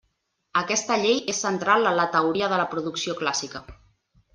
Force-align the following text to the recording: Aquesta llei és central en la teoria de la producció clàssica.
Aquesta 0.61 0.97
llei 1.03 1.21
és 1.35 1.43
central 1.47 1.91
en 1.93 1.99
la 2.03 2.09
teoria 2.19 2.53
de 2.55 2.61
la 2.65 2.69
producció 2.77 3.19
clàssica. 3.25 3.69